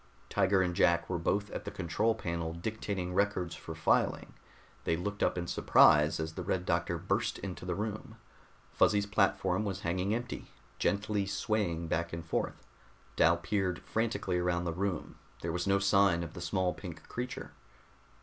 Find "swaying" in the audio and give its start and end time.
11.27-11.87